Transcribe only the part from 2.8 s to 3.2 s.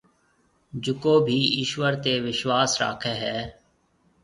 راکَي